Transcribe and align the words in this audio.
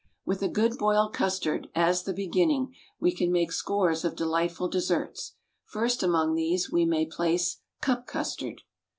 With 0.25 0.41
a 0.41 0.47
good 0.47 0.79
boiled 0.79 1.13
custard 1.13 1.67
as 1.75 2.01
the 2.05 2.11
beginning 2.11 2.73
we 2.99 3.13
can 3.13 3.31
make 3.31 3.51
scores 3.51 4.03
of 4.03 4.15
delightful 4.15 4.67
desserts. 4.67 5.35
First 5.65 6.01
among 6.01 6.33
these 6.33 6.71
we 6.71 6.85
may 6.85 7.05
place 7.05 7.57
Cup 7.81 8.07
Custard. 8.07 8.63